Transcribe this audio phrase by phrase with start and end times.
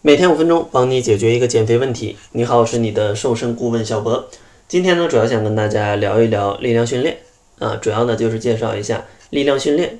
[0.00, 2.16] 每天五分钟，帮你解决一个减肥问题。
[2.30, 4.28] 你好，我是你的瘦身顾问小博。
[4.68, 7.18] 今天呢，主要想跟大家聊一聊力量训练
[7.58, 9.98] 啊，主要呢就是介绍一下力量训练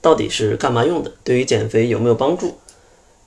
[0.00, 2.56] 到底是干嘛用的，对于减肥有没有帮助？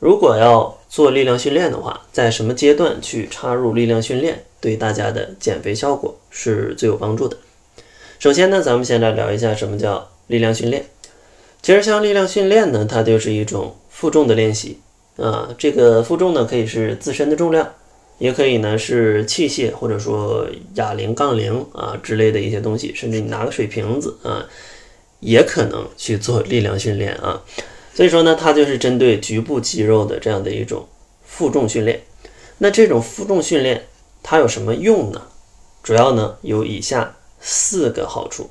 [0.00, 7.38] 如果要做力量训练的话，在什么阶段去插入力量训练，对大家的减肥效果是最有帮助的？
[8.18, 10.84] 首先呢，咱们先来聊一下什么叫力量训练。
[11.62, 14.78] 其实像力量训练呢，它就是一种负重的练习。
[15.16, 17.74] 啊，这个负重呢，可以是自身的重量，
[18.18, 24.46] 也可以呢是器械，或者说哑铃、杠铃啊之类的一些东西，甚至你拿个水瓶子啊，
[25.20, 27.42] 也可能去做力量训练啊。
[27.94, 30.88] 所以说呢，它就是针对局部肌肉的这样的一种
[31.24, 32.02] 负重训练。
[32.58, 33.84] 那这种负重训练
[34.22, 35.20] 它有什么用呢？
[35.82, 38.48] 主要呢有以下四个好处。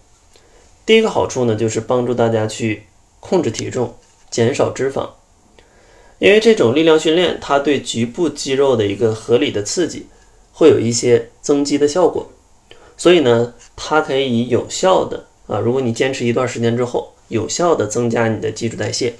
[0.85, 2.83] 第一个好处呢，就是帮助大家去
[3.19, 3.95] 控制体重，
[4.29, 5.09] 减少脂肪。
[6.21, 10.05] 因为这种力量训练，它对局部肌肉的一个合理的刺激，
[10.53, 12.29] 会有一些增肌的效果，
[12.95, 19.15] 所以呢，它可以有效的啊，如果你坚持一段时间之后，有效的增加你的基础代谢，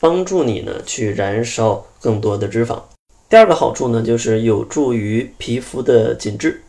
[0.00, 2.80] 帮助你呢去燃烧更多的脂肪。
[3.28, 6.62] 第二个好处呢，就是有助于皮肤的紧致。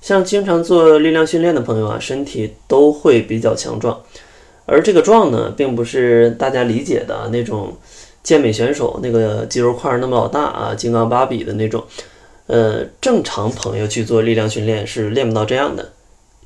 [0.00, 4.00] 像经常做力量训练的朋友啊，身体都会比较强壮，
[4.64, 7.76] 而这个壮呢，并不是大家理解的那种。
[8.28, 11.82] 健美选手那个肌肉块那么老大啊，金刚芭比的那种，
[12.46, 15.92] 呃，正常朋友去做力量训练是练不到这样的。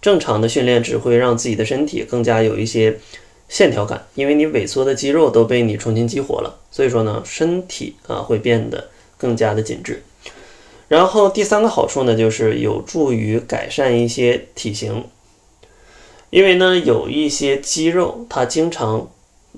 [0.00, 3.00] 正常的训练只会让自己的身体更加有一些
[3.48, 8.88] 线条感，因为你萎缩的肌肉都被你重新激活了，所以说呢，身体啊会变得
[9.18, 10.04] 更加的紧致。
[10.86, 15.04] 然后第三个好处呢，就是有助于改善一些体型，
[16.30, 19.10] 因为呢有一些肌肉它经常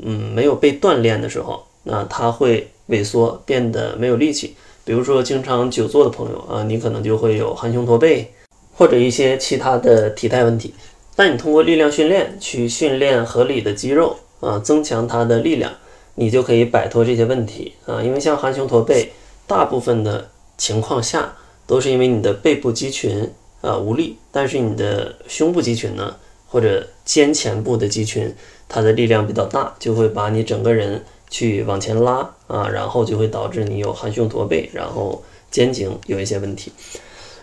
[0.02, 1.67] 嗯没有被锻炼的时候。
[1.85, 4.57] 那它会萎缩，变得没有力气。
[4.85, 8.31] 比如说，经常久坐的朋友啊，你可能就会有含胸驼背，
[8.75, 10.75] 或者一些其他的体态问题。
[11.17, 15.73] 但你通过力量训练去训练合理的肌肉啊，增强它的力量，
[16.17, 18.03] 你就可以摆脱这些问题啊。
[18.03, 19.13] 因为像含胸驼背，
[19.47, 21.35] 大部分的情况下
[21.67, 23.31] 都是因为你的背部肌群
[23.63, 26.14] 啊无力，但是你的胸部肌群呢，
[26.47, 28.35] 或者肩前部的肌群，
[28.69, 31.03] 它的力量比较大，就会把你整个人。
[31.34, 36.70] 去往前拉啊，然后就会导致你有含胸驼背，然后肩颈有一些问题。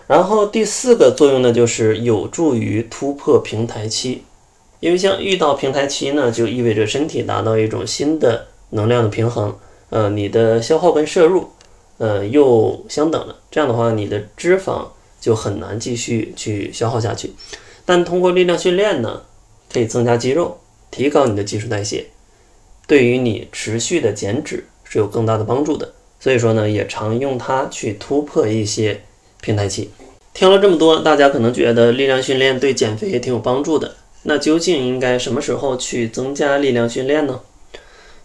[0.08, 4.24] 然后第四个作用呢，就是有助于突破平台期。
[4.80, 9.54] 因为像遇到平台期呢，就意味着身体达到一种新的能量的平衡，
[9.90, 11.50] 呃，你的消耗跟摄入，
[11.98, 13.36] 呃，又相等了。
[13.52, 14.86] 这样的话，你的脂肪
[15.20, 17.34] 就很难继续去消耗下去。
[17.86, 19.24] 但通过力量训练呢，
[19.74, 20.58] 可以增加肌肉，
[20.90, 22.06] 提高你的基础代谢。
[22.92, 29.00] 对于你持续的减脂是有更大的帮助的，所以说呢，也常用它去突破一些
[29.40, 29.90] 平台期。
[30.34, 33.96] 听了这么多，大家可能觉得力量训练对减肥也挺有帮助的。
[34.24, 37.40] 那究竟应该什么时候去增加力量训练呢？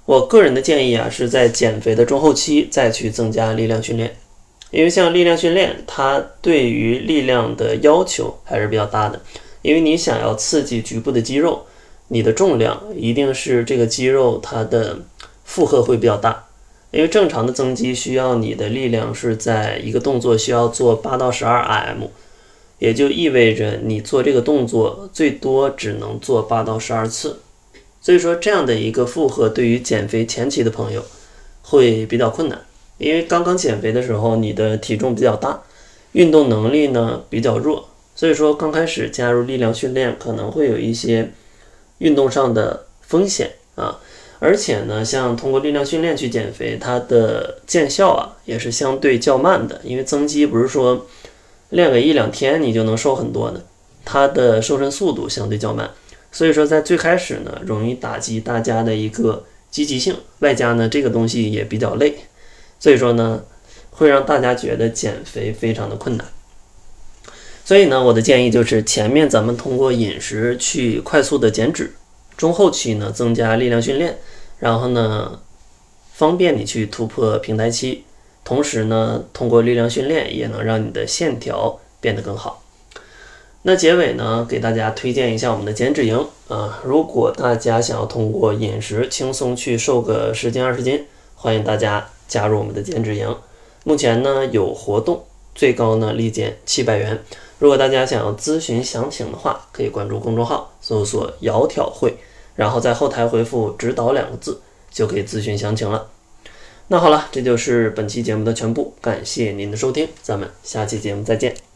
[0.04, 4.16] 我个人的建议啊，是在减肥的中后期再去增加力量训练，
[4.72, 9.22] 因为像力量训练，它对于力量的要求还是比较大的，
[9.62, 11.64] 因为你想要刺激局部的肌肉。
[12.08, 15.00] 你的重量一定是这个肌肉它的
[15.44, 16.44] 负荷会比较大，
[16.92, 22.08] 因为正常的增肌需要你的力量是在一个动作需要做八到十二 RM，
[22.78, 27.40] 也就意味着你做这个动作最多只能做八到十二次，
[28.00, 31.04] 所以说这样的一个负荷对于减肥前期的朋友
[31.62, 32.60] 会比较困难，
[32.98, 35.60] 因为刚刚减肥的时候你的体重比较大，
[36.12, 41.32] 运动能力呢比较弱，所以说刚开始加入力量训练可能会有一些。
[41.98, 43.98] 运动上的风险啊，
[44.38, 49.80] 而且呢，像通过力量训练去减肥，它的见效啊也是相对较慢的。
[49.84, 51.06] 因为增肌不是说
[51.70, 53.64] 练个一两天你就能瘦很多的，
[54.04, 55.90] 它的瘦身速度相对较慢。
[56.30, 62.14] 所以说在最开始呢，容易打击大家的一个积极性，外加呢这个东西也比较累，
[62.78, 63.42] 所以说呢
[63.90, 66.26] 会让大家觉得减肥非常的困难。
[67.66, 71.92] 所以呢，我的建议就是前面咱们通过饮食去快速的减脂，
[72.36, 74.18] 中后期呢增加力量训练，
[74.60, 75.40] 然后呢
[76.12, 78.04] 方便你去突破平台期，
[78.44, 82.62] 同时呢通过力量训练也能让你的线条变得更好。
[83.62, 91.04] 那结尾呢给大家推荐一下我们的减脂营啊，如果大家想要通过饮食轻松去瘦个十斤二十斤，
[91.34, 93.36] 欢迎大家加入我们的减脂营。
[93.82, 95.24] 目前呢有活动，
[95.56, 97.20] 最高呢立减七百元。
[97.58, 102.14] 如果大家想要咨询详情的话，可以关注公众号，搜索“窈窕会”，
[102.54, 104.60] 然后在后台回复“指导”两个字，
[104.90, 106.08] 就可以咨询详情了。
[106.88, 111.75] 那好了，这就是本期节目的全部，感谢您的收听，咱们下期节目再见。